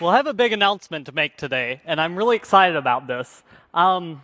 Well, 0.00 0.10
I 0.10 0.16
have 0.16 0.28
a 0.28 0.32
big 0.32 0.52
announcement 0.52 1.06
to 1.06 1.12
make 1.12 1.36
today, 1.36 1.80
and 1.84 2.00
I'm 2.00 2.14
really 2.14 2.36
excited 2.36 2.76
about 2.76 3.08
this. 3.08 3.42
Um, 3.74 4.22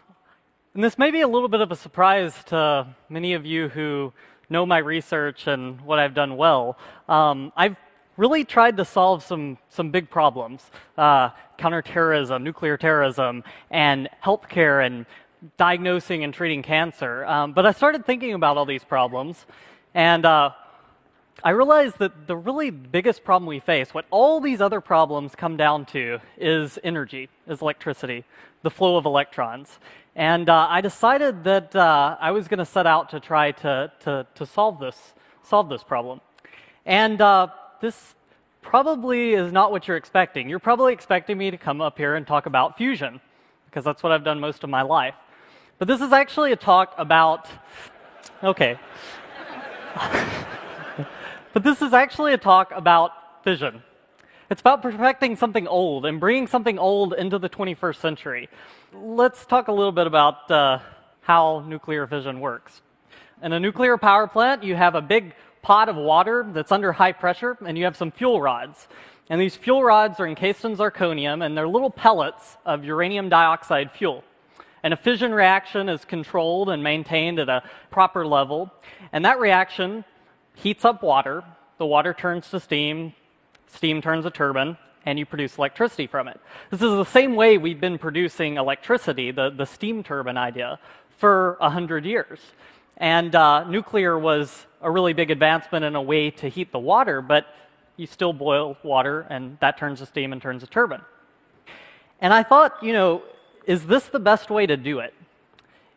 and 0.73 0.85
this 0.85 0.97
may 0.99 1.11
be 1.11 1.23
a 1.23 1.27
little 1.27 1.49
bit 1.49 1.61
of 1.61 1.73
a 1.73 1.75
surprise 1.75 2.45
to 2.45 2.87
many 3.09 3.33
of 3.33 3.45
you 3.45 3.69
who 3.71 4.13
know 4.49 4.65
my 4.65 4.79
research 4.79 5.49
and 5.49 5.81
what 5.81 5.99
I've 5.99 6.15
done 6.15 6.37
well. 6.37 6.79
Um, 7.09 7.53
I've 7.57 7.77
really 8.17 8.45
tried 8.45 8.77
to 8.77 8.85
solve 8.85 9.25
some, 9.25 9.59
some 9.69 9.91
big 9.91 10.09
problems 10.11 10.71
uh, 10.97 11.31
counterterrorism, 11.59 12.45
nuclear 12.45 12.77
terrorism, 12.77 13.43
and 13.73 14.09
healthcare, 14.25 14.87
and 14.87 15.07
diagnosing 15.57 16.23
and 16.23 16.33
treating 16.33 16.63
cancer. 16.63 17.25
Um, 17.25 17.53
but 17.53 17.67
I 17.67 17.73
started 17.73 18.07
thinking 18.07 18.35
about 18.35 18.57
all 18.57 18.65
these 18.65 18.85
problems, 18.85 19.45
and 19.93 20.25
uh, 20.25 20.51
I 21.43 21.51
realized 21.51 21.99
that 21.99 22.27
the 22.27 22.37
really 22.37 22.71
biggest 22.71 23.25
problem 23.25 23.47
we 23.49 23.59
face, 23.59 23.93
what 23.93 24.07
all 24.11 24.41
these 24.41 24.61
other 24.61 24.81
problems 24.81 25.35
come 25.35 25.57
down 25.57 25.85
to, 25.87 26.21
is 26.39 26.79
energy, 26.85 27.29
is 27.47 27.61
electricity, 27.61 28.25
the 28.63 28.71
flow 28.71 28.97
of 28.97 29.05
electrons. 29.05 29.79
And 30.15 30.49
uh, 30.49 30.69
I 30.71 30.81
decided 30.81 31.45
that 31.45 31.75
uh, 31.75 32.17
I 32.21 32.31
was 32.31 32.47
going 32.47 32.59
to 32.59 32.65
set 32.65 32.87
out 32.87 33.11
to 33.11 33.21
try 33.21 33.51
to, 33.53 33.91
to, 34.01 34.27
to, 34.35 34.47
solve, 34.47 34.79
this, 34.79 35.15
solve 35.43 35.69
this 35.69 35.83
problem. 35.83 36.21
And 36.87 37.21
uh, 37.21 37.49
this 37.81 38.15
probably 38.63 39.35
is 39.35 39.53
not 39.53 39.73
what 39.73 39.89
you're 39.89 39.97
expecting. 39.97 40.49
You're 40.49 40.61
probably 40.61 40.93
expecting 40.93 41.37
me 41.37 41.51
to 41.51 41.59
come 41.59 41.81
up 41.81 41.99
here 41.99 42.15
and 42.15 42.27
talk 42.27 42.47
about 42.47 42.77
fusion, 42.77 43.21
because 43.67 43.85
that's 43.85 44.03
what 44.03 44.13
I've 44.13 44.25
done 44.25 44.39
most 44.39 44.63
of 44.63 44.71
my 44.71 44.83
life. 44.83 45.15
But 45.79 45.89
this 45.89 46.01
is 46.01 46.13
actually 46.13 46.53
a 46.53 46.57
talk 46.57 46.95
about. 46.97 47.49
Okay. 48.43 48.79
but 51.55 51.63
this 51.63 51.81
is 51.81 51.93
actually 51.93 52.35
a 52.35 52.37
talk 52.37 52.73
about 52.73 53.13
fission. 53.45 53.83
It's 54.51 54.61
about 54.61 54.83
perfecting 54.83 55.37
something 55.37 55.69
old 55.69 56.05
and 56.05 56.19
bringing 56.19 56.49
something 56.49 56.81
old 56.81 57.15
into 57.15 57.39
the 57.39 57.49
21st 57.49 57.97
century. 57.97 58.49
Let's 58.93 59.47
talk 59.47 59.69
a 59.69 59.73
little 59.73 59.93
bit 59.93 60.09
about 60.09 60.51
uh, 60.51 60.81
how 61.21 61.65
nuclear 61.67 62.09
fission 62.09 62.41
works. 62.41 62.83
In 63.41 63.53
a 63.53 63.61
nuclear 63.61 63.97
power 63.97 64.27
plant, 64.27 64.65
you 64.65 64.75
have 64.75 64.97
a 64.97 65.01
big 65.01 65.33
pot 65.63 65.89
of 65.89 65.95
water 65.95 66.45
that's 66.53 66.73
under 66.73 66.93
high 66.93 67.13
pressure, 67.13 67.57
and 67.65 67.79
you 67.79 67.85
have 67.85 67.97
some 67.97 68.11
fuel 68.11 68.43
rods. 68.43 68.89
And 69.31 69.41
these 69.41 69.55
fuel 69.55 69.83
rods 69.85 70.19
are 70.19 70.27
encased 70.27 70.65
in 70.65 70.77
zirconium, 70.77 71.47
and 71.47 71.57
they're 71.57 71.69
little 71.69 71.91
pellets 71.91 72.57
of 72.67 72.85
uranium 72.85 73.29
dioxide 73.29 73.93
fuel. 73.93 74.25
And 74.83 74.93
a 74.93 74.97
fission 74.97 75.33
reaction 75.33 75.89
is 75.89 76.05
controlled 76.05 76.69
and 76.69 76.83
maintained 76.83 77.39
at 77.39 77.49
a 77.49 77.63
proper 77.93 78.27
level. 78.27 78.73
And 79.13 79.25
that 79.25 79.39
reaction 79.39 80.05
heats 80.55 80.85
up 80.85 81.03
water. 81.03 81.45
The 81.79 81.87
water 81.87 82.15
turns 82.15 82.51
to 82.51 82.61
steam, 82.61 83.15
steam 83.67 84.01
turns 84.01 84.25
a 84.25 84.31
turbine, 84.31 84.77
and 85.05 85.19
you 85.19 85.27
produce 85.27 85.59
electricity 85.59 86.07
from 86.07 86.29
it. 86.29 86.41
This 86.71 86.81
is 86.81 86.91
the 86.91 87.05
same 87.05 87.37
way 87.37 87.59
we've 87.59 87.81
been 87.81 87.99
producing 87.99 88.57
electricity, 88.57 89.31
the, 89.31 89.51
the 89.51 89.67
steam 89.67 90.03
turbine 90.03 90.37
idea, 90.37 90.79
for 91.19 91.57
100 91.61 92.05
years. 92.05 92.39
And 92.97 93.35
uh, 93.35 93.65
nuclear 93.65 94.19
was 94.19 94.67
a 94.81 94.91
really 94.91 95.13
big 95.13 95.31
advancement 95.31 95.85
in 95.85 95.97
a 95.97 96.03
way 96.03 96.31
to 96.31 96.49
heat 96.49 96.71
the 96.73 96.79
water, 96.79 97.21
but 97.21 97.47
you 97.97 98.07
still 98.07 98.33
boil 98.33 98.77
water, 98.83 99.27
and 99.31 99.59
that 99.61 99.79
turns 99.79 100.01
to 100.01 100.07
steam 100.07 100.33
and 100.33 100.41
turns 100.41 100.63
a 100.63 100.67
turbine. 100.67 101.03
And 102.21 102.33
I 102.33 102.43
thought, 102.43 102.83
you 102.83 102.93
know, 102.93 103.23
is 103.67 103.87
this 103.87 104.07
the 104.07 104.21
best 104.21 104.51
way 104.51 104.67
to 104.67 104.77
do 104.77 105.01
it? 105.01 105.15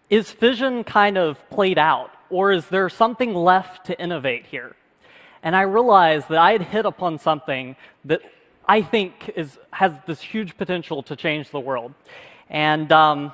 Is 0.10 0.32
fission 0.32 0.84
kind 0.84 1.18
of 1.18 1.38
played 1.50 1.78
out, 1.78 2.12
or 2.30 2.52
is 2.52 2.68
there 2.68 2.90
something 2.90 3.34
left 3.34 3.86
to 3.88 4.00
innovate 4.00 4.46
here? 4.48 4.76
And 5.44 5.56
I 5.56 5.62
realized 5.62 6.30
that 6.30 6.40
I 6.40 6.52
had 6.52 6.64
hit 6.64 6.86
upon 6.86 7.20
something 7.20 7.76
that 8.06 8.22
I 8.68 8.82
think 8.82 9.32
is, 9.36 9.58
has 9.72 9.94
this 10.06 10.22
huge 10.22 10.58
potential 10.58 11.04
to 11.04 11.16
change 11.16 11.52
the 11.52 11.60
world. 11.60 11.94
And 12.50 12.92
um, 12.92 13.34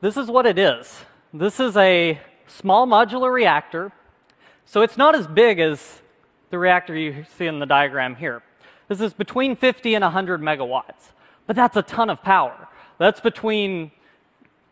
this 0.00 0.16
is 0.16 0.28
what 0.28 0.46
it 0.46 0.58
is 0.58 1.04
this 1.34 1.58
is 1.60 1.76
a 1.78 2.20
small 2.46 2.86
modular 2.86 3.32
reactor. 3.32 3.90
So 4.66 4.82
it's 4.82 4.98
not 4.98 5.14
as 5.14 5.26
big 5.26 5.60
as 5.60 6.02
the 6.50 6.58
reactor 6.58 6.94
you 6.94 7.24
see 7.38 7.46
in 7.46 7.58
the 7.58 7.66
diagram 7.66 8.16
here. 8.16 8.42
This 8.88 9.00
is 9.00 9.14
between 9.14 9.56
50 9.56 9.94
and 9.94 10.02
100 10.02 10.42
megawatts, 10.42 11.12
but 11.46 11.56
that's 11.56 11.76
a 11.76 11.82
ton 11.82 12.10
of 12.10 12.22
power. 12.22 12.68
That's 12.98 13.20
between, 13.20 13.92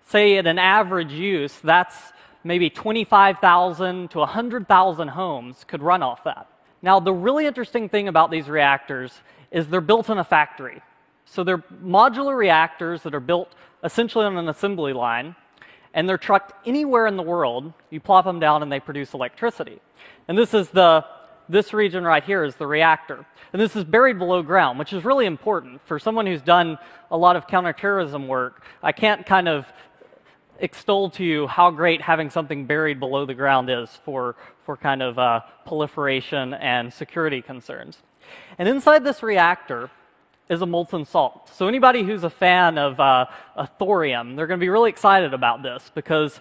say, 0.06 0.36
at 0.36 0.46
an 0.46 0.58
average 0.58 1.12
use, 1.12 1.58
that's 1.58 2.12
maybe 2.44 2.70
25,000 2.70 4.10
to 4.10 4.18
100,000 4.18 5.08
homes 5.08 5.64
could 5.66 5.82
run 5.82 6.02
off 6.02 6.24
that. 6.24 6.48
Now, 6.82 7.00
the 7.00 7.12
really 7.12 7.46
interesting 7.46 7.88
thing 7.88 8.08
about 8.08 8.30
these 8.30 8.48
reactors 8.48 9.12
is 9.50 9.68
they're 9.68 9.80
built 9.80 10.08
in 10.08 10.18
a 10.18 10.24
factory. 10.24 10.80
So 11.24 11.44
they're 11.44 11.58
modular 11.82 12.36
reactors 12.36 13.02
that 13.02 13.14
are 13.14 13.20
built 13.20 13.54
essentially 13.84 14.24
on 14.24 14.36
an 14.36 14.48
assembly 14.48 14.92
line, 14.92 15.36
and 15.94 16.08
they're 16.08 16.18
trucked 16.18 16.66
anywhere 16.66 17.06
in 17.06 17.16
the 17.16 17.22
world. 17.22 17.72
You 17.90 18.00
plop 18.00 18.24
them 18.24 18.40
down 18.40 18.62
and 18.62 18.72
they 18.72 18.80
produce 18.80 19.12
electricity. 19.14 19.80
And 20.28 20.38
this 20.38 20.54
is 20.54 20.68
the 20.70 21.04
this 21.50 21.72
region 21.72 22.04
right 22.04 22.22
here 22.22 22.44
is 22.44 22.54
the 22.54 22.66
reactor. 22.66 23.26
And 23.52 23.60
this 23.60 23.74
is 23.74 23.82
buried 23.84 24.18
below 24.18 24.42
ground, 24.42 24.78
which 24.78 24.92
is 24.92 25.04
really 25.04 25.26
important. 25.26 25.84
For 25.84 25.98
someone 25.98 26.26
who's 26.26 26.42
done 26.42 26.78
a 27.10 27.16
lot 27.16 27.34
of 27.34 27.48
counterterrorism 27.48 28.28
work, 28.28 28.64
I 28.82 28.92
can't 28.92 29.26
kind 29.26 29.48
of 29.48 29.66
extol 30.60 31.10
to 31.10 31.24
you 31.24 31.46
how 31.46 31.70
great 31.70 32.02
having 32.02 32.30
something 32.30 32.66
buried 32.66 33.00
below 33.00 33.26
the 33.26 33.34
ground 33.34 33.70
is 33.70 33.90
for, 34.04 34.36
for 34.64 34.76
kind 34.76 35.02
of 35.02 35.18
uh, 35.18 35.40
proliferation 35.66 36.54
and 36.54 36.92
security 36.92 37.42
concerns. 37.42 37.98
And 38.58 38.68
inside 38.68 39.04
this 39.04 39.22
reactor 39.22 39.90
is 40.48 40.62
a 40.62 40.66
molten 40.66 41.04
salt. 41.04 41.50
So 41.54 41.68
anybody 41.68 42.02
who's 42.02 42.24
a 42.24 42.30
fan 42.30 42.76
of, 42.76 43.00
uh, 43.00 43.26
thorium, 43.78 44.36
they're 44.36 44.46
going 44.46 44.60
to 44.60 44.64
be 44.64 44.68
really 44.68 44.90
excited 44.90 45.32
about 45.32 45.62
this 45.62 45.90
because 45.94 46.40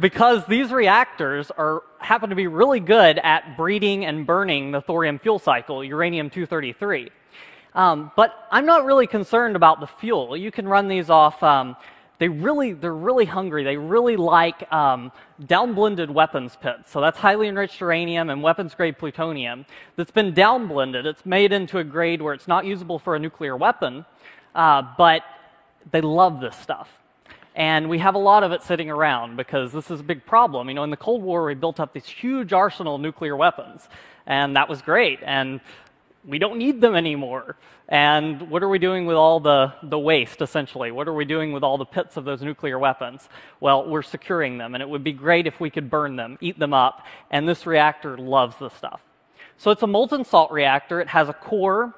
because 0.00 0.44
these 0.46 0.72
reactors 0.72 1.52
are, 1.52 1.82
happen 1.98 2.30
to 2.30 2.36
be 2.36 2.48
really 2.48 2.80
good 2.80 3.18
at 3.18 3.56
breeding 3.56 4.04
and 4.04 4.26
burning 4.26 4.72
the 4.72 4.80
thorium 4.80 5.20
fuel 5.20 5.38
cycle, 5.38 5.84
uranium 5.84 6.30
233. 6.30 7.10
Um, 7.74 8.10
but 8.16 8.46
I'm 8.50 8.66
not 8.66 8.84
really 8.84 9.06
concerned 9.06 9.56
about 9.56 9.80
the 9.80 9.86
fuel. 9.86 10.36
You 10.36 10.50
can 10.50 10.66
run 10.66 10.88
these 10.88 11.10
off 11.10 11.42
um, 11.42 11.76
they 12.18 12.28
really, 12.28 12.72
they're 12.72 12.94
really 12.94 13.24
hungry. 13.24 13.64
They 13.64 13.76
really 13.76 14.16
like 14.16 14.72
um, 14.72 15.10
downblended 15.42 16.10
weapons 16.10 16.56
pits. 16.60 16.90
So 16.90 17.00
that's 17.00 17.18
highly 17.18 17.48
enriched 17.48 17.80
uranium 17.80 18.30
and 18.30 18.42
weapons 18.42 18.74
grade 18.74 18.98
plutonium 18.98 19.66
that's 19.96 20.12
been 20.12 20.32
downblended. 20.32 21.06
It's 21.06 21.26
made 21.26 21.52
into 21.52 21.78
a 21.78 21.84
grade 21.84 22.22
where 22.22 22.34
it's 22.34 22.46
not 22.46 22.64
usable 22.64 22.98
for 22.98 23.16
a 23.16 23.18
nuclear 23.18 23.56
weapon, 23.56 24.04
uh, 24.54 24.82
but 24.96 25.22
they 25.90 26.00
love 26.00 26.40
this 26.40 26.56
stuff. 26.56 26.88
And 27.56 27.88
we 27.88 27.98
have 27.98 28.14
a 28.14 28.18
lot 28.18 28.42
of 28.42 28.50
it 28.52 28.62
sitting 28.62 28.90
around 28.90 29.36
because 29.36 29.72
this 29.72 29.90
is 29.90 30.00
a 30.00 30.02
big 30.02 30.26
problem. 30.26 30.68
You 30.68 30.74
know, 30.74 30.82
in 30.82 30.90
the 30.90 30.96
Cold 30.96 31.22
War, 31.22 31.46
we 31.46 31.54
built 31.54 31.78
up 31.78 31.92
this 31.92 32.06
huge 32.06 32.52
arsenal 32.52 32.96
of 32.96 33.00
nuclear 33.00 33.36
weapons, 33.36 33.88
and 34.26 34.56
that 34.56 34.68
was 34.68 34.82
great. 34.82 35.20
And 35.22 35.60
we 36.26 36.38
don't 36.38 36.58
need 36.58 36.80
them 36.80 36.94
anymore. 36.94 37.56
And 37.88 38.50
what 38.50 38.62
are 38.62 38.68
we 38.68 38.78
doing 38.78 39.04
with 39.04 39.16
all 39.16 39.40
the, 39.40 39.74
the 39.82 39.98
waste, 39.98 40.40
essentially? 40.40 40.90
What 40.90 41.06
are 41.06 41.12
we 41.12 41.24
doing 41.24 41.52
with 41.52 41.62
all 41.62 41.76
the 41.76 41.84
pits 41.84 42.16
of 42.16 42.24
those 42.24 42.40
nuclear 42.42 42.78
weapons? 42.78 43.28
Well, 43.60 43.86
we're 43.86 44.02
securing 44.02 44.56
them, 44.56 44.74
and 44.74 44.82
it 44.82 44.88
would 44.88 45.04
be 45.04 45.12
great 45.12 45.46
if 45.46 45.60
we 45.60 45.68
could 45.68 45.90
burn 45.90 46.16
them, 46.16 46.38
eat 46.40 46.58
them 46.58 46.72
up, 46.72 47.04
and 47.30 47.46
this 47.46 47.66
reactor 47.66 48.16
loves 48.16 48.56
this 48.58 48.72
stuff. 48.72 49.02
So 49.58 49.70
it's 49.70 49.82
a 49.82 49.86
molten 49.86 50.24
salt 50.24 50.50
reactor. 50.50 51.00
It 51.00 51.08
has 51.08 51.28
a 51.28 51.34
core, 51.34 51.94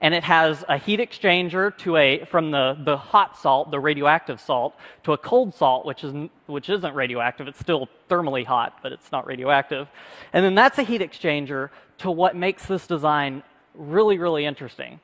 and 0.00 0.12
it 0.12 0.24
has 0.24 0.64
a 0.68 0.76
heat 0.76 0.98
exchanger 0.98 1.76
to 1.78 1.96
a, 1.96 2.24
from 2.24 2.50
the, 2.50 2.76
the 2.84 2.96
hot 2.96 3.38
salt, 3.38 3.70
the 3.70 3.78
radioactive 3.78 4.40
salt, 4.40 4.74
to 5.04 5.12
a 5.12 5.18
cold 5.18 5.54
salt, 5.54 5.86
which, 5.86 6.02
is, 6.02 6.12
which 6.46 6.68
isn't 6.68 6.94
radioactive. 6.94 7.46
It's 7.46 7.60
still 7.60 7.88
thermally 8.10 8.44
hot, 8.44 8.80
but 8.82 8.90
it's 8.90 9.12
not 9.12 9.24
radioactive. 9.24 9.86
And 10.32 10.44
then 10.44 10.56
that's 10.56 10.78
a 10.78 10.82
heat 10.82 11.00
exchanger 11.00 11.70
to 11.98 12.10
what 12.10 12.34
makes 12.34 12.66
this 12.66 12.88
design 12.88 13.44
really, 13.74 14.18
really 14.18 14.44
interesting. 14.44 15.00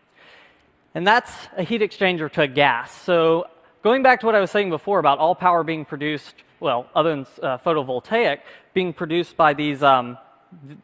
And 0.94 1.06
that's 1.06 1.32
a 1.56 1.62
heat 1.62 1.80
exchanger 1.80 2.30
to 2.32 2.42
a 2.42 2.48
gas. 2.48 2.92
So 2.92 3.46
going 3.82 4.02
back 4.02 4.20
to 4.20 4.26
what 4.26 4.34
I 4.34 4.40
was 4.40 4.50
saying 4.50 4.70
before 4.70 4.98
about 4.98 5.18
all 5.18 5.34
power 5.34 5.62
being 5.62 5.84
produced, 5.84 6.34
well, 6.60 6.88
other 6.94 7.10
than 7.10 7.26
uh, 7.42 7.58
photovoltaic, 7.58 8.40
being 8.74 8.92
produced 8.92 9.36
by 9.36 9.54
these 9.54 9.82
um, 9.82 10.18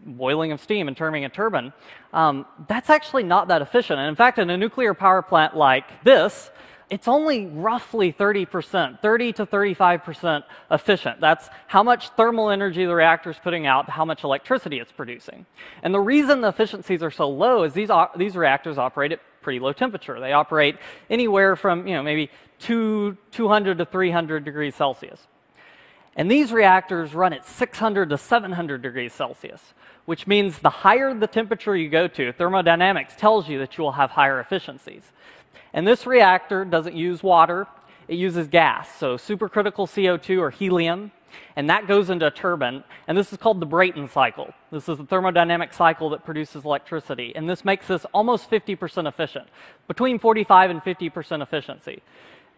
boiling 0.05 0.53
of 0.53 0.61
steam 0.61 0.89
and 0.89 0.97
turning 0.97 1.25
a 1.25 1.29
turbine, 1.29 1.73
um, 2.13 2.47
that's 2.69 2.91
actually 2.91 3.23
not 3.23 3.49
that 3.49 3.63
efficient. 3.63 3.99
And 3.99 4.09
in 4.09 4.15
fact, 4.15 4.39
in 4.39 4.51
a 4.51 4.57
nuclear 4.57 4.95
power 4.95 5.23
plant 5.23 5.57
like 5.57 6.05
this, 6.05 6.51
it's 6.91 7.09
only 7.09 7.47
roughly 7.47 8.13
30%, 8.13 9.01
30 9.01 9.33
to 9.35 9.47
35% 9.47 10.45
efficient. 10.71 11.21
That's 11.21 11.49
how 11.67 11.83
much 11.83 12.11
thermal 12.11 12.51
energy 12.51 12.85
the 12.85 12.95
reactor 12.95 13.31
is 13.31 13.39
putting 13.39 13.67
out, 13.67 13.89
how 13.89 14.05
much 14.05 14.23
electricity 14.23 14.79
it's 14.79 14.93
producing. 14.93 15.47
And 15.83 15.95
the 15.95 16.01
reason 16.01 16.43
the 16.43 16.49
efficiencies 16.49 17.03
are 17.03 17.11
so 17.11 17.29
low 17.29 17.63
is 17.63 17.73
these, 17.73 17.91
these 18.17 18.37
reactors 18.37 18.77
operate 18.77 19.13
at 19.13 19.21
pretty 19.41 19.61
low 19.61 19.73
temperature. 19.73 20.21
They 20.21 20.33
operate 20.33 20.77
anywhere 21.09 21.57
from, 21.57 21.87
you 21.87 21.95
know, 21.95 22.03
maybe 22.03 22.31
two, 22.59 23.17
200 23.33 23.79
to 23.79 23.85
300 23.85 24.45
degrees 24.45 24.75
Celsius. 24.75 25.27
And 26.17 26.31
these 26.31 26.53
reactors 26.53 27.15
run 27.15 27.33
at 27.33 27.45
600 27.47 28.11
to 28.11 28.19
700 28.19 28.83
degrees 28.83 29.13
Celsius, 29.13 29.75
which 30.05 30.27
means 30.27 30.61
the 30.61 30.71
higher 30.71 31.13
the 31.13 31.27
temperature 31.27 31.77
you 31.77 31.89
go 31.89 32.07
to, 32.09 32.33
thermodynamics 32.33 33.15
tells 33.17 33.49
you 33.49 33.59
that 33.59 33.77
you 33.77 33.85
will 33.85 33.93
have 33.93 34.11
higher 34.11 34.39
efficiencies. 34.39 35.13
And 35.73 35.87
this 35.87 36.07
reactor 36.07 36.65
doesn't 36.65 36.95
use 36.95 37.23
water, 37.23 37.67
it 38.09 38.17
uses 38.17 38.49
gas, 38.49 38.95
so 38.97 39.17
supercritical 39.17 39.89
CO2 39.89 40.39
or 40.39 40.51
helium, 40.51 41.13
and 41.57 41.69
that 41.71 41.87
goes 41.87 42.11
into 42.11 42.27
a 42.27 42.31
turbine, 42.31 42.85
and 43.09 43.17
this 43.17 43.33
is 43.33 43.39
called 43.39 43.61
the 43.61 43.67
Brayton 43.67 44.09
cycle. 44.09 44.53
This 44.71 44.89
is 44.89 44.99
the 44.99 45.05
thermodynamic 45.05 45.73
cycle 45.73 46.11
that 46.11 46.25
produces 46.25 46.65
electricity, 46.65 47.33
and 47.35 47.49
this 47.49 47.65
makes 47.65 47.87
this 47.87 48.05
almost 48.13 48.51
50% 48.51 49.09
efficient, 49.09 49.49
between 49.89 50.19
45 50.19 50.71
and 50.71 50.83
50% 50.83 51.43
efficiency. 51.43 52.03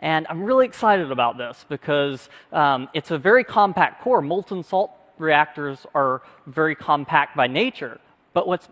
And 0.00 0.26
I'm 0.28 0.42
really 0.42 0.66
excited 0.66 1.10
about 1.10 1.38
this 1.38 1.64
because 1.68 2.28
um, 2.52 2.88
it's 2.92 3.10
a 3.10 3.18
very 3.18 3.44
compact 3.44 4.02
core. 4.02 4.20
Molten 4.20 4.62
salt 4.62 4.90
reactors 5.18 5.86
are 5.94 6.22
very 6.46 6.74
compact 6.74 7.36
by 7.36 7.46
nature, 7.46 7.98
but 8.34 8.46
what's 8.46 8.68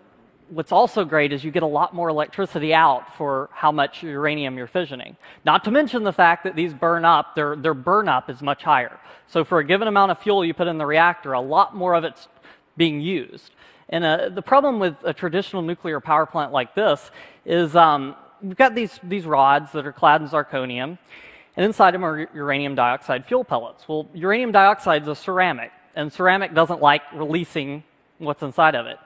what's 0.55 0.71
also 0.71 1.05
great 1.05 1.33
is 1.33 1.43
you 1.43 1.51
get 1.51 1.65
a 1.65 1.67
lot 1.67 1.95
more 1.95 2.09
electricity 2.09 2.73
out 2.73 3.17
for 3.17 3.51
how 3.53 3.73
much 3.73 4.03
uranium 4.03 4.57
you're 4.57 4.69
fissioning. 4.69 5.17
Not 5.45 5.65
to 5.65 5.71
mention 5.71 6.05
the 6.05 6.13
fact 6.13 6.45
that 6.45 6.55
these 6.55 6.73
burn 6.73 7.05
up, 7.05 7.35
their, 7.35 7.57
their 7.57 7.75
burn 7.75 8.09
up 8.09 8.31
is 8.31 8.41
much 8.41 8.63
higher. 8.63 8.99
So 9.27 9.45
for 9.45 9.59
a 9.59 9.65
given 9.65 9.89
amount 9.89 10.13
of 10.13 10.19
fuel 10.21 10.45
you 10.45 10.55
put 10.55 10.69
in 10.69 10.79
the 10.79 10.87
reactor, 10.87 11.33
a 11.33 11.41
lot 11.41 11.75
more 11.75 11.95
of 11.95 12.05
it's 12.05 12.29
being 12.77 13.01
used. 13.01 13.51
And 13.89 14.05
uh, 14.05 14.29
the 14.29 14.43
problem 14.43 14.79
with 14.79 14.95
a 15.03 15.13
traditional 15.13 15.61
nuclear 15.61 15.99
power 16.01 16.25
plant 16.25 16.53
like 16.53 16.75
this 16.75 17.11
is 17.45 17.75
um, 17.75 18.15
we've 18.41 18.57
got 18.57 18.75
these, 18.75 19.01
these 19.03 19.27
rods 19.27 19.73
that 19.73 19.87
are 19.87 19.93
clad 19.93 20.23
in 20.23 20.29
zirconium, 20.29 20.99
and 21.57 21.67
inside 21.67 21.95
them 21.95 22.05
are 22.05 22.29
uranium 22.33 22.75
dioxide 22.75 23.27
fuel 23.27 23.45
pellets. 23.45 23.89
Well, 23.89 24.09
uranium 24.15 24.53
dioxide 24.53 25.03
is 25.03 25.09
a 25.09 25.17
ceramic, 25.17 25.73
and 25.97 26.13
ceramic 26.13 26.55
doesn't 26.55 26.81
like 26.81 27.03
releasing 27.13 27.83
what's 28.19 28.43
inside 28.43 28.75
of 28.75 28.87
it. 28.87 28.99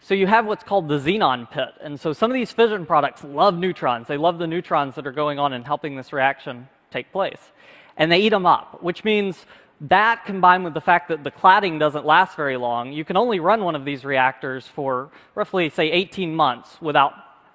So 0.00 0.14
you 0.14 0.26
have 0.26 0.46
what's 0.46 0.64
called 0.64 0.88
the 0.88 0.98
xenon 0.98 1.50
pit. 1.50 1.74
And 1.80 1.98
so 1.98 2.12
some 2.12 2.30
of 2.30 2.34
these 2.34 2.52
fission 2.52 2.86
products 2.86 3.24
love 3.24 3.58
neutrons. 3.58 4.06
They 4.06 4.16
love 4.16 4.38
the 4.38 4.46
neutrons 4.46 4.94
that 4.94 5.06
are 5.06 5.12
going 5.12 5.38
on 5.38 5.52
and 5.52 5.66
helping 5.66 5.96
this 5.96 6.12
reaction 6.12 6.68
take 6.90 7.12
place. 7.12 7.52
And 7.96 8.10
they 8.10 8.20
eat 8.20 8.28
them 8.30 8.46
up, 8.46 8.82
which 8.82 9.04
means 9.04 9.44
that 9.80 10.24
combined 10.24 10.64
with 10.64 10.74
the 10.74 10.80
fact 10.80 11.08
that 11.08 11.22
the 11.22 11.30
cladding 11.30 11.78
doesn't 11.78 12.04
last 12.04 12.36
very 12.36 12.56
long, 12.56 12.92
you 12.92 13.04
can 13.04 13.16
only 13.16 13.38
run 13.38 13.62
one 13.62 13.76
of 13.76 13.84
these 13.84 14.04
reactors 14.04 14.66
for 14.66 15.10
roughly, 15.34 15.68
say, 15.70 15.90
18 15.90 16.34
months 16.34 16.80
without 16.80 17.12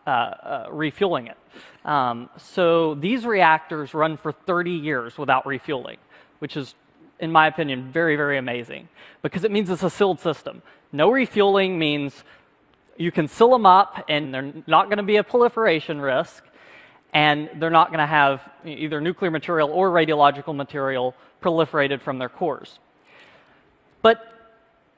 uh, 0.08 0.10
uh, 0.10 0.68
refueling 0.72 1.28
it. 1.28 1.38
Um, 1.86 2.30
so 2.38 2.96
these 2.96 3.26
reactors 3.26 3.94
run 3.94 4.16
for 4.16 4.32
30 4.32 4.72
years 4.72 5.18
without 5.18 5.46
refueling, 5.46 5.98
which 6.40 6.56
is, 6.56 6.76
in 7.20 7.32
my 7.32 7.48
opinion, 7.48 7.92
very, 7.92 8.16
very 8.16 8.38
amazing 8.38 8.90
because 9.22 9.44
it 9.44 9.52
means 9.52 9.70
it's 9.70 9.84
a 9.84 9.90
sealed 9.90 10.20
system. 10.20 10.62
No 10.92 11.10
refueling 11.10 11.80
means 11.80 12.24
you 12.98 13.12
can 13.12 13.28
seal 13.28 13.50
them 13.50 13.66
up 13.66 14.06
and 14.08 14.34
they're 14.34 14.54
not 14.68 14.86
going 14.86 14.98
to 14.98 15.04
be 15.04 15.18
a 15.18 15.24
proliferation 15.24 16.00
risk 16.00 16.44
and 17.14 17.50
they're 17.58 17.70
not 17.70 17.90
going 17.90 18.00
to 18.00 18.06
have 18.06 18.42
either 18.66 19.00
nuclear 19.00 19.32
material 19.32 19.70
or 19.72 19.90
radiological 19.90 20.56
material 20.56 21.16
proliferated 21.42 22.02
from 22.02 22.18
their 22.18 22.30
cores. 22.30 22.80
But 24.02 24.26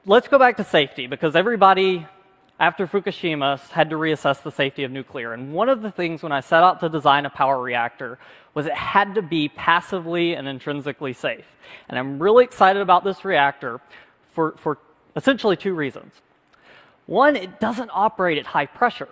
let's 0.06 0.28
go 0.28 0.38
back 0.38 0.56
to 0.56 0.64
safety 0.64 1.06
because 1.06 1.36
everybody 1.36 2.06
after 2.58 2.86
Fukushima 2.86 3.58
had 3.70 3.90
to 3.90 3.96
reassess 3.96 4.42
the 4.42 4.50
safety 4.50 4.84
of 4.84 4.90
nuclear. 4.90 5.34
And 5.34 5.52
one 5.52 5.68
of 5.68 5.82
the 5.82 5.90
things 5.90 6.22
when 6.22 6.32
I 6.32 6.40
set 6.40 6.62
out 6.62 6.80
to 6.80 6.88
design 6.88 7.26
a 7.26 7.30
power 7.30 7.60
reactor 7.60 8.18
was 8.54 8.66
it 8.66 8.72
had 8.72 9.14
to 9.16 9.22
be 9.22 9.48
passively 9.48 10.34
and 10.34 10.48
intrinsically 10.48 11.12
safe. 11.12 11.44
And 11.88 11.98
I'm 11.98 12.18
really 12.18 12.44
excited 12.44 12.80
about 12.80 13.04
this 13.04 13.24
reactor 13.24 13.80
for, 14.32 14.54
for 14.56 14.78
essentially 15.14 15.56
two 15.56 15.74
reasons. 15.74 16.12
One, 17.06 17.36
it 17.36 17.60
doesn't 17.60 17.90
operate 17.92 18.38
at 18.38 18.46
high 18.46 18.66
pressure. 18.66 19.08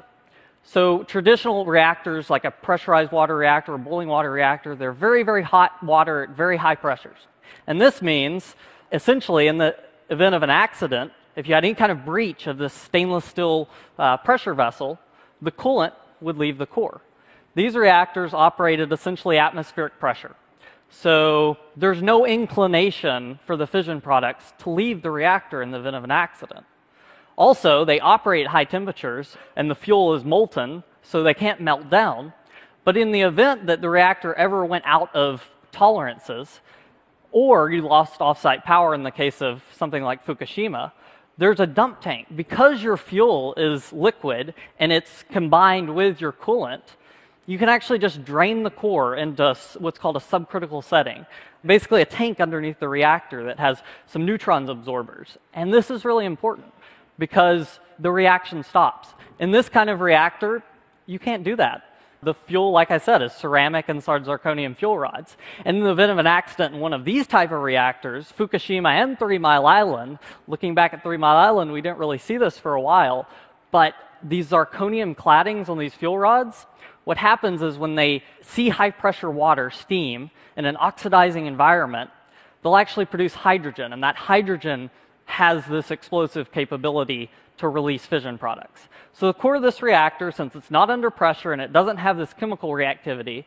So 0.62 1.02
traditional 1.02 1.67
reactors, 1.67 2.31
like 2.31 2.46
a 2.46 2.50
pressurized 2.50 3.12
water 3.12 3.37
reactor 3.37 3.75
or 3.75 3.79
boiling 3.79 4.08
water 4.08 4.31
reactor, 4.31 4.75
they're 4.75 4.93
very, 4.93 5.23
very 5.23 5.43
hot 5.43 5.82
water 5.82 6.25
at 6.25 6.31
very 6.31 6.56
high 6.56 6.75
pressures. 6.75 7.19
And 7.67 7.79
this 7.79 8.00
means, 8.00 8.56
essentially, 8.91 9.46
in 9.46 9.58
the 9.58 9.76
event 10.08 10.35
of 10.35 10.43
an 10.43 10.50
accident, 10.50 11.12
if 11.36 11.48
you 11.48 11.54
had 11.54 11.64
any 11.64 11.75
kind 11.75 11.92
of 11.92 12.04
breach 12.04 12.46
of 12.46 12.58
this 12.58 12.72
stainless 12.72 13.25
steel 13.25 13.69
uh, 13.98 14.16
pressure 14.19 14.54
vessel, 14.54 14.98
the 15.42 15.50
coolant 15.50 15.92
would 16.20 16.38
leave 16.38 16.58
the 16.58 16.66
core. 16.66 17.00
These 17.54 17.76
reactors 17.76 18.34
operate 18.34 18.81
at 18.81 18.92
essentially 18.92 19.38
atmospheric 19.38 19.98
pressure. 19.98 20.34
So 20.90 21.56
there's 21.76 22.02
no 22.02 22.25
inclination 22.26 23.38
for 23.46 23.56
the 23.56 23.66
fission 23.66 24.00
products 24.00 24.52
to 24.58 24.70
leave 24.70 25.02
the 25.02 25.10
reactor 25.10 25.62
in 25.62 25.70
the 25.70 25.78
event 25.78 25.96
of 25.96 26.04
an 26.04 26.10
accident. 26.10 26.64
Also, 27.36 27.84
they 27.84 27.98
operate 27.98 28.46
at 28.46 28.52
high 28.52 28.64
temperatures 28.64 29.36
and 29.56 29.70
the 29.70 29.75
fuel 29.75 30.14
is 30.14 30.25
molten, 30.25 30.84
so 31.02 31.22
they 31.22 31.34
can't 31.34 31.60
melt 31.60 31.90
down. 31.90 32.32
But 32.84 32.96
in 32.96 33.12
the 33.12 33.22
event 33.22 33.66
that 33.66 33.81
the 33.81 33.88
reactor 33.88 34.34
ever 34.34 34.64
went 34.64 34.84
out 34.86 35.14
of 35.14 35.44
tolerances, 35.72 36.60
or 37.32 37.70
you 37.70 37.82
lost 37.82 38.20
offsite 38.20 38.62
power 38.62 38.94
in 38.94 39.02
the 39.02 39.10
case 39.10 39.42
of 39.42 39.64
something 39.76 40.02
like 40.02 40.25
Fukushima, 40.25 40.92
there's 41.38 41.60
a 41.60 41.66
dump 41.66 42.00
tank. 42.00 42.28
Because 42.34 42.82
your 42.82 42.96
fuel 42.96 43.54
is 43.56 43.92
liquid 43.92 44.54
and 44.78 44.92
it's 44.92 45.25
combined 45.31 45.94
with 45.94 46.20
your 46.20 46.32
coolant, 46.32 46.82
you 47.46 47.58
can 47.58 47.69
actually 47.69 47.98
just 47.98 48.25
drain 48.25 48.62
the 48.62 48.70
core 48.70 49.16
into 49.16 49.56
what's 49.78 49.98
called 49.98 50.16
a 50.16 50.20
subcritical 50.20 50.82
setting. 50.82 51.26
Basically, 51.64 52.02
a 52.02 52.06
tank 52.06 52.40
underneath 52.40 52.78
the 52.78 52.88
reactor 52.88 53.44
that 53.44 53.58
has 53.58 53.82
some 54.06 54.25
neutrons 54.25 54.69
absorbers. 54.69 55.38
And 55.52 55.72
this 55.72 55.90
is 55.90 56.04
really 56.04 56.26
important 56.26 56.72
because 57.19 57.81
the 57.98 58.10
reaction 58.10 58.62
stops. 58.62 59.08
In 59.38 59.50
this 59.50 59.69
kind 59.69 59.90
of 59.90 60.00
reactor, 60.00 60.62
you 61.06 61.19
can't 61.19 61.44
do 61.44 61.56
that. 61.56 61.94
The 62.25 62.35
fuel, 62.35 62.73
like 62.73 62.91
I 62.91 62.99
said, 62.99 63.21
is 63.21 63.32
ceramic 63.32 63.88
and 63.88 64.03
zirconium 64.03 64.75
fuel 64.75 64.99
rods. 64.99 65.37
And 65.65 65.76
in 65.76 65.85
the 65.85 65.91
event 65.91 66.11
of 66.11 66.19
an 66.19 66.26
accident 66.26 66.75
in 66.75 66.81
one 66.81 66.94
of 66.94 67.05
these 67.05 67.26
type 67.26 67.53
of 67.53 67.61
reactors, 67.61 68.32
Fukushima 68.32 68.88
and 68.88 69.19
Three 69.19 69.37
Mile 69.37 69.67
Island, 69.67 70.19
looking 70.47 70.75
back 70.75 70.94
at 70.94 71.03
Three 71.03 71.19
Mile 71.19 71.37
Island, 71.37 71.71
we 71.71 71.82
didn't 71.82 71.99
really 71.99 72.19
see 72.19 72.38
this 72.38 72.59
for 72.59 72.75
a 72.75 72.81
while, 72.81 73.29
but 73.71 73.94
these 74.23 74.49
zirconium 74.49 75.15
claddings 75.15 75.69
on 75.69 75.76
these 75.76 75.93
fuel 75.94 76.19
rods, 76.19 76.67
what 77.05 77.19
happens 77.19 77.61
is 77.61 77.76
when 77.76 77.94
they 77.94 78.23
see 78.41 78.70
high 78.70 78.91
pressure 78.91 79.31
water, 79.31 79.70
steam, 79.70 80.31
in 80.56 80.65
an 80.65 80.77
oxidizing 80.81 81.44
environment, 81.44 82.10
they'll 82.63 82.77
actually 82.77 83.05
produce 83.05 83.34
hydrogen, 83.34 83.93
and 83.93 84.03
that 84.03 84.17
hydrogen 84.17 84.91
has 85.24 85.66
this 85.66 85.90
explosive 85.90 86.52
capability 86.52 87.31
to 87.58 87.69
release 87.69 88.04
fission 88.04 88.36
products. 88.38 88.88
So 89.12 89.26
the 89.26 89.34
core 89.34 89.56
of 89.56 89.62
this 89.62 89.82
reactor, 89.82 90.31
since 90.32 90.54
it's 90.54 90.70
not 90.70 90.90
under 90.90 91.10
pressure 91.10 91.52
and 91.52 91.62
it 91.62 91.72
doesn't 91.72 91.98
have 91.98 92.16
this 92.16 92.32
chemical 92.32 92.70
reactivity, 92.70 93.44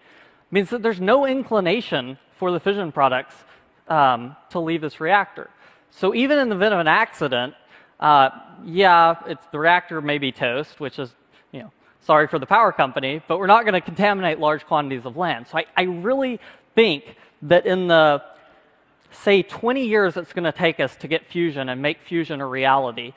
means 0.50 0.70
that 0.70 0.82
there's 0.82 1.02
no 1.02 1.26
inclination 1.26 2.18
for 2.38 2.52
the 2.52 2.60
fission 2.60 2.92
products 2.92 3.36
um, 3.88 4.36
to 4.50 4.60
leave 4.60 4.82
this 4.82 5.00
reactor. 5.00 5.50
So 5.90 6.16
even 6.16 6.40
in 6.40 6.50
the 6.50 6.56
event 6.56 6.74
of 6.74 6.80
an 6.80 6.88
accident, 6.88 7.54
uh, 8.00 8.30
yeah, 8.64 9.16
it's 9.26 9.46
the 9.52 9.60
reactor 9.60 10.02
may 10.02 10.18
be 10.18 10.32
toast, 10.32 10.80
which 10.80 11.00
is 11.00 11.16
you 11.52 11.62
know, 11.62 11.72
Sorry 12.08 12.28
for 12.28 12.40
the 12.40 12.46
power 12.46 12.72
company, 12.72 13.22
but 13.28 13.38
we're 13.38 13.48
not 13.48 13.66
going 13.66 13.74
to 13.74 13.82
contaminate 13.82 14.40
large 14.40 14.66
quantities 14.66 15.06
of 15.06 15.18
land. 15.18 15.46
So 15.50 15.58
I, 15.58 15.66
I 15.76 15.82
really 15.84 16.40
think 16.74 17.18
that 17.42 17.66
in 17.66 17.88
the, 17.88 18.24
say, 19.12 19.42
20 19.44 19.86
years 19.86 20.18
it's 20.18 20.34
going 20.34 20.44
to 20.44 20.52
take 20.52 20.80
us 20.80 20.96
to 20.98 21.08
get 21.08 21.26
fusion 21.26 21.70
and 21.70 21.82
make 21.82 22.02
fusion 22.02 22.42
a 22.42 22.48
reality, 22.48 23.14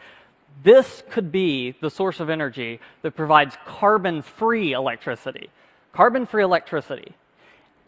this 0.62 1.02
could 1.10 1.32
be 1.32 1.72
the 1.80 1.90
source 1.90 2.20
of 2.20 2.28
energy 2.28 2.80
that 3.02 3.12
provides 3.12 3.56
carbon 3.64 4.22
free 4.22 4.72
electricity. 4.72 5.50
Carbon 5.92 6.26
free 6.26 6.42
electricity. 6.42 7.14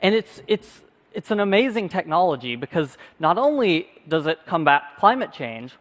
And 0.00 0.14
it's, 0.14 0.42
it's, 0.46 0.80
it's 1.12 1.30
an 1.30 1.40
amazing 1.40 1.88
technology 1.88 2.56
because 2.56 2.96
not 3.18 3.38
only 3.38 3.88
does 4.08 4.26
it 4.26 4.40
combat 4.46 4.82
climate 4.98 5.32
change, 5.32 5.72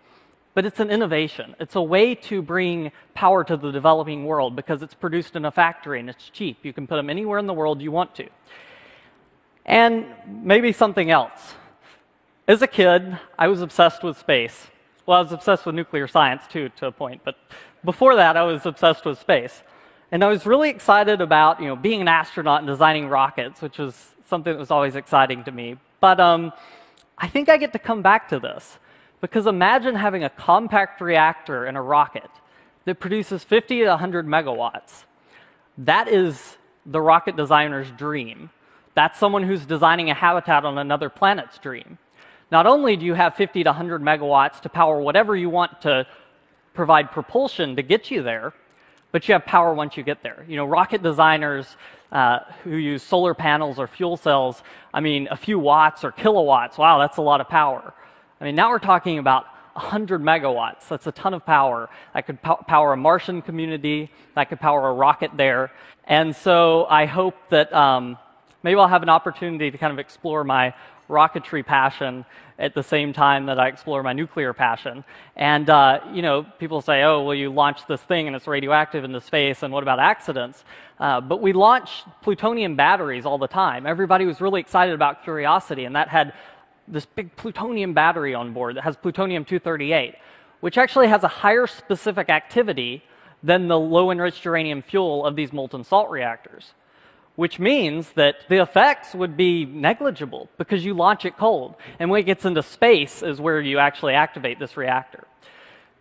but 0.54 0.66
it's 0.66 0.80
an 0.80 0.90
innovation. 0.90 1.56
It's 1.60 1.76
a 1.76 1.82
way 1.82 2.14
to 2.16 2.42
bring 2.42 2.92
power 3.14 3.44
to 3.46 3.56
the 3.56 3.72
developing 3.72 4.26
world 4.26 4.56
because 4.56 4.82
it's 4.82 4.94
produced 4.94 5.36
in 5.36 5.46
a 5.46 5.52
factory 5.52 6.00
and 6.00 6.10
it's 6.10 6.30
cheap. 6.30 6.58
You 6.64 6.74
can 6.74 6.88
put 6.88 6.98
them 6.98 7.10
anywhere 7.10 7.40
in 7.40 7.48
the 7.48 7.54
world 7.54 7.82
you 7.82 7.92
want 7.92 8.16
to. 8.16 8.28
And 9.66 10.08
maybe 10.28 10.74
something 10.74 11.10
else. 11.10 11.54
As 12.52 12.62
a 12.62 12.68
kid, 12.68 13.18
I 13.40 13.48
was 13.48 13.62
obsessed 13.62 14.04
with 14.04 14.18
space. 14.18 14.68
Well, 15.06 15.20
I 15.20 15.22
was 15.22 15.32
obsessed 15.32 15.66
with 15.66 15.74
nuclear 15.74 16.06
science 16.06 16.44
too, 16.50 16.68
to 16.76 16.88
a 16.88 16.92
point, 16.92 17.22
but 17.24 17.36
before 17.86 18.18
that, 18.18 18.36
I 18.36 18.44
was 18.44 18.66
obsessed 18.66 19.06
with 19.06 19.18
space. 19.18 19.64
And 20.12 20.22
I 20.22 20.28
was 20.28 20.46
really 20.46 20.70
excited 20.70 21.22
about, 21.22 21.62
you 21.62 21.68
know, 21.68 21.78
being 21.78 22.02
an 22.02 22.10
astronaut 22.10 22.60
and 22.60 22.68
designing 22.68 23.08
rockets, 23.08 23.62
which 23.62 23.78
was 23.78 24.18
something 24.28 24.52
that 24.52 24.60
was 24.60 24.70
always 24.70 24.98
exciting 24.98 25.46
to 25.46 25.52
me. 25.54 25.78
But 26.02 26.20
um, 26.20 26.52
I 27.18 27.30
think 27.30 27.48
I 27.48 27.56
get 27.56 27.72
to 27.72 27.80
come 27.80 28.02
back 28.02 28.28
to 28.28 28.38
this 28.38 28.80
because 29.22 29.48
imagine 29.48 29.96
having 29.96 30.26
a 30.26 30.30
compact 30.30 31.00
reactor 31.00 31.66
in 31.66 31.78
a 31.78 31.82
rocket 31.82 32.32
that 32.84 33.00
produces 33.00 33.46
50 33.46 33.80
to 33.80 33.88
100 33.92 34.28
megawatts. 34.28 35.06
That 35.78 36.10
is 36.10 36.58
the 36.86 37.00
rocket 37.00 37.38
designer's 37.38 37.90
dream. 37.92 38.50
That's 38.94 39.18
someone 39.18 39.44
who's 39.44 39.66
designing 39.66 40.10
a 40.10 40.14
habitat 40.14 40.66
on 40.66 40.78
another 40.78 41.08
planet's 41.08 41.58
dream. 41.58 41.98
Not 42.52 42.68
only 42.68 42.98
do 42.98 43.06
you 43.06 43.14
have 43.14 43.36
50 43.36 43.64
to 43.64 43.70
100 43.70 44.02
megawatts 44.02 44.60
to 44.62 44.70
power 44.70 45.00
whatever 45.00 45.36
you 45.36 45.50
want 45.50 45.82
to 45.82 46.06
provide 46.74 47.12
propulsion 47.12 47.76
to 47.78 47.82
get 47.82 48.12
you 48.12 48.22
there, 48.22 48.54
but 49.12 49.28
you 49.28 49.34
have 49.34 49.46
power 49.46 49.74
once 49.74 49.98
you 49.98 50.04
get 50.04 50.22
there. 50.22 50.46
You 50.48 50.58
know, 50.58 50.66
rocket 50.66 51.02
designers 51.02 51.78
uh, 52.12 52.40
who 52.64 52.76
use 52.76 53.04
solar 53.04 53.34
panels 53.34 53.80
or 53.80 53.88
fuel 53.88 54.18
cells, 54.18 54.64
I 54.94 55.00
mean, 55.00 55.28
a 55.32 55.36
few 55.36 55.60
watts 55.60 56.04
or 56.04 56.12
kilowatts, 56.12 56.78
wow, 56.78 57.00
that's 57.00 57.18
a 57.18 57.22
lot 57.22 57.42
of 57.42 57.48
power. 57.48 57.94
I 58.40 58.44
mean, 58.44 58.56
now 58.56 58.70
we're 58.70 58.80
talking 58.80 59.18
about 59.18 59.46
100 59.74 60.22
megawatts. 60.22 60.88
That's 60.90 61.08
a 61.08 61.12
ton 61.12 61.34
of 61.34 61.46
power. 61.46 61.90
That 62.14 62.26
could 62.26 62.42
po- 62.42 62.64
power 62.68 62.94
a 62.94 62.98
Martian 62.98 63.42
community. 63.42 64.12
That 64.36 64.50
could 64.50 64.60
power 64.60 64.90
a 64.90 64.94
rocket 64.94 65.32
there. 65.36 65.72
And 66.06 66.36
so 66.36 66.86
I 66.90 67.06
hope 67.06 67.36
that 67.50 67.72
um, 67.74 68.18
maybe 68.64 68.80
I'll 68.80 68.88
have 68.88 69.04
an 69.04 69.10
opportunity 69.10 69.72
to 69.72 69.78
kind 69.78 69.92
of 69.94 70.00
explore 70.00 70.44
my 70.44 70.74
rocketry 71.10 71.66
passion 71.66 72.26
at 72.58 72.74
the 72.74 72.84
same 72.84 73.12
time 73.12 73.48
that 73.48 73.60
I 73.60 73.68
explore 73.68 74.02
my 74.04 74.14
nuclear 74.14 74.54
passion. 74.54 75.04
And, 75.36 75.70
uh, 75.70 76.00
you 76.14 76.22
know, 76.22 76.44
people 76.60 76.82
say, 76.82 77.04
oh, 77.04 77.24
well, 77.24 77.36
you 77.36 77.52
launched 77.52 77.88
this 77.88 78.02
thing 78.02 78.28
and 78.28 78.36
it's 78.36 78.48
radioactive 78.48 79.04
into 79.04 79.20
space, 79.20 79.64
and 79.64 79.74
what 79.74 79.84
about 79.84 80.00
accidents? 80.00 80.64
Uh, 81.00 81.20
but 81.20 81.42
we 81.42 81.54
launch 81.54 82.04
plutonium 82.22 82.76
batteries 82.76 83.26
all 83.26 83.38
the 83.38 83.48
time. 83.48 83.86
Everybody 83.86 84.26
was 84.26 84.40
really 84.40 84.62
excited 84.62 84.94
about 84.94 85.24
Curiosity, 85.24 85.86
and 85.86 85.96
that 85.96 86.08
had 86.08 86.34
this 86.88 87.06
big 87.06 87.36
plutonium 87.36 87.94
battery 87.94 88.34
on 88.34 88.54
board 88.54 88.76
that 88.76 88.84
has 88.84 88.96
plutonium 88.96 89.44
238, 89.44 90.16
which 90.60 90.78
actually 90.78 91.08
has 91.08 91.24
a 91.24 91.28
higher 91.28 91.66
specific 91.68 92.30
activity 92.30 93.04
than 93.44 93.68
the 93.68 93.80
low 93.80 94.12
enriched 94.12 94.46
uranium 94.46 94.82
fuel 94.82 95.26
of 95.26 95.36
these 95.36 95.52
molten 95.52 95.84
salt 95.84 96.10
reactors 96.12 96.74
which 97.42 97.58
means 97.58 98.12
that 98.12 98.36
the 98.50 98.62
effects 98.62 99.16
would 99.16 99.36
be 99.36 99.66
negligible 99.66 100.48
because 100.60 100.86
you 100.86 100.94
launch 100.94 101.26
it 101.26 101.36
cold. 101.38 101.74
And 101.98 102.08
when 102.08 102.20
it 102.20 102.26
gets 102.26 102.46
into 102.46 102.62
space 102.62 103.24
is 103.24 103.42
where 103.42 103.60
you 103.60 103.80
actually 103.80 104.14
activate 104.14 104.60
this 104.60 104.78
reactor. 104.78 105.26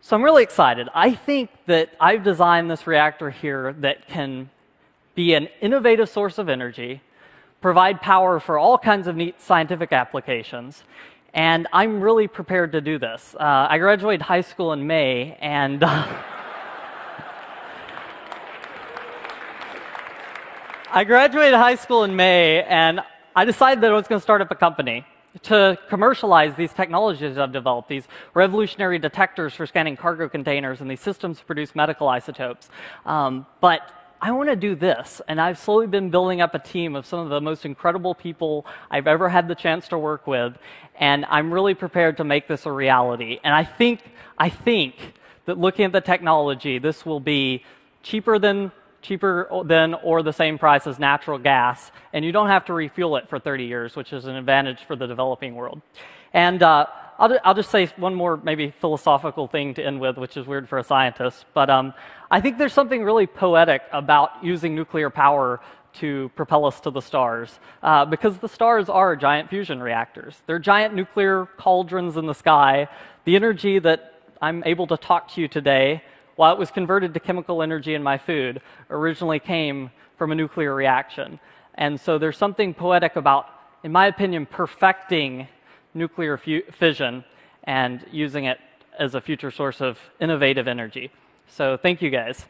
So 0.03 0.15
I'm 0.17 0.23
really 0.23 0.43
excited. 0.43 0.91
I 0.95 1.15
think 1.15 1.49
that 1.65 1.95
I've 1.99 2.23
designed 2.23 2.71
this 2.71 2.87
reactor 2.87 3.31
here 3.31 3.73
that 3.79 4.07
can 4.07 4.51
be 5.15 5.33
an 5.33 5.49
innovative 5.63 6.11
source 6.11 6.37
of 6.37 6.51
energy, 6.51 7.01
provide 7.63 8.03
power 8.03 8.39
for 8.39 8.59
all 8.59 8.77
kinds 8.77 9.07
of 9.07 9.17
neat 9.17 9.41
scientific 9.41 9.95
applications, 9.95 10.85
and 11.33 11.67
I'm 11.73 12.03
really 12.03 12.29
prepared 12.29 12.73
to 12.73 12.83
do 12.83 12.99
this. 12.99 13.35
Uh, 13.35 13.67
I 13.71 13.79
graduated 13.79 14.21
high 14.21 14.43
school 14.43 14.75
in 14.75 14.87
May, 14.87 15.39
and. 15.41 15.83
I 20.93 21.05
graduated 21.05 21.55
high 21.55 21.77
school 21.77 22.03
in 22.03 22.17
May, 22.17 22.65
and 22.65 23.01
I 23.37 23.45
decided 23.45 23.81
that 23.85 23.93
I 23.93 23.95
was 23.95 24.09
going 24.09 24.19
to 24.19 24.23
start 24.23 24.41
up 24.41 24.51
a 24.51 24.57
company 24.57 25.07
to 25.43 25.79
commercialize 25.89 26.57
these 26.57 26.73
technologies 26.73 27.39
I've 27.39 27.53
developed, 27.53 27.89
these 27.89 28.09
revolutionary 28.35 28.99
detectors 28.99 29.55
for 29.55 29.67
scanning 29.67 29.97
cargo 29.97 30.29
containers 30.29 30.81
and 30.81 30.91
these 30.91 31.01
systems 31.01 31.39
to 31.39 31.45
produce 31.45 31.77
medical 31.77 32.09
isotopes. 32.09 32.71
Um, 33.07 33.47
but 33.61 33.89
I 34.21 34.33
want 34.33 34.49
to 34.49 34.57
do 34.57 34.75
this, 34.75 35.23
and 35.29 35.41
I've 35.41 35.61
slowly 35.61 35.87
been 35.87 36.11
building 36.11 36.41
up 36.41 36.57
a 36.57 36.59
team 36.59 36.97
of 36.97 37.07
some 37.07 37.21
of 37.21 37.29
the 37.29 37.41
most 37.41 37.65
incredible 37.65 38.17
people 38.17 38.67
I've 38.91 39.07
ever 39.07 39.29
had 39.29 39.47
the 39.47 39.55
chance 39.55 39.87
to 39.89 39.99
work 39.99 40.27
with, 40.27 40.59
and 40.99 41.25
I'm 41.27 41.55
really 41.55 41.75
prepared 41.75 42.17
to 42.17 42.25
make 42.25 42.49
this 42.49 42.67
a 42.67 42.73
reality. 42.73 43.39
And 43.45 43.55
I 43.55 43.63
think, 43.63 44.01
I 44.37 44.49
think 44.49 44.97
that 45.45 45.57
looking 45.57 45.85
at 45.85 45.93
the 45.93 46.01
technology, 46.01 46.81
this 46.81 47.07
will 47.07 47.21
be 47.21 47.63
cheaper 48.03 48.41
than 48.41 48.73
cheaper 49.03 49.49
than 49.65 49.95
or 49.95 50.23
the 50.23 50.33
same 50.33 50.59
price 50.59 50.87
as 50.87 50.99
natural 50.99 51.39
gas, 51.39 51.91
and 52.13 52.25
you 52.25 52.33
don't 52.33 52.49
have 52.49 52.65
to 52.67 52.73
refuel 52.73 53.17
it 53.17 53.29
for 53.29 53.39
30 53.39 53.65
years, 53.65 53.97
which 53.97 54.13
is 54.13 54.27
an 54.27 54.37
advantage 54.37 54.85
for 54.85 54.97
the 54.97 55.07
developing 55.07 55.55
world. 55.55 55.81
And 56.33 56.63
uh, 56.63 56.87
I'll, 57.19 57.39
I'll, 57.45 57.55
just 57.55 57.71
say 57.71 57.87
one 57.97 58.15
more 58.15 58.37
maybe 58.37 58.71
philosophical 58.71 59.47
thing 59.47 59.75
to 59.75 59.85
end 59.85 60.01
with, 60.01 60.17
which 60.17 60.37
is 60.37 60.47
weird 60.47 60.69
for 60.69 60.79
a 60.79 60.85
scientist, 60.85 61.45
but 61.55 61.69
um, 61.69 61.93
I 62.31 62.41
think 62.41 62.59
there's 62.59 62.73
something 62.73 63.03
really 63.03 63.27
poetic 63.27 63.83
about 63.93 64.31
using 64.43 64.75
nuclear 64.75 65.11
power 65.11 65.61
to 65.93 66.31
propel 66.37 66.65
us 66.65 66.81
to 66.81 66.91
the 66.91 67.01
stars, 67.03 67.59
uh, 67.83 68.05
because 68.05 68.39
the 68.39 68.49
stars 68.49 68.89
are 68.89 69.17
giant 69.17 69.51
fusion 69.51 69.83
reactors. 69.83 70.37
They're 70.47 70.61
giant 70.61 70.95
nuclear 70.95 71.47
cauldrons 71.59 72.17
in 72.17 72.27
the 72.27 72.35
sky. 72.35 72.89
The 73.25 73.35
energy 73.35 73.79
that 73.81 74.15
I'm 74.41 74.63
able 74.65 74.87
to 74.87 74.97
talk 74.97 75.33
to 75.35 75.41
you 75.41 75.49
today 75.49 76.03
while 76.37 76.53
it 76.53 76.59
was 76.59 76.71
converted 76.71 77.15
to 77.15 77.21
chemical 77.21 77.63
energy 77.63 77.95
in 77.95 78.03
my 78.03 78.19
food, 78.19 78.61
originally 78.91 79.39
came 79.39 79.91
from 80.17 80.33
a 80.33 80.35
nuclear 80.35 80.75
reaction. 80.75 81.41
And 81.75 82.01
so 82.01 82.19
there's 82.19 82.37
something 82.37 82.75
poetic 82.75 83.17
about, 83.17 83.47
in 83.83 83.93
my 83.93 84.07
opinion, 84.07 84.47
perfecting 84.47 85.49
nuclear 85.95 86.37
fission 86.37 87.25
and 87.65 88.05
using 88.11 88.45
it 88.45 88.59
as 88.99 89.15
a 89.15 89.21
future 89.21 89.51
source 89.51 89.81
of 89.81 89.99
innovative 90.21 90.69
energy. 90.69 91.11
So 91.47 91.77
thank 91.77 92.03
you 92.03 92.11
guys. 92.11 92.47